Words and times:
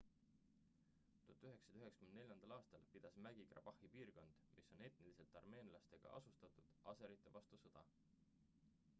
1994 1.33 2.53
aastal 2.55 2.85
pidas 2.95 3.17
mägi-karbahhi 3.25 3.89
piirkond 3.95 4.39
mis 4.61 4.71
on 4.77 4.81
etniliselt 4.87 5.37
armeenlastega 5.41 6.15
asustatud 6.21 6.73
aserite 6.95 7.35
vastu 7.37 7.61
sõda 7.67 7.85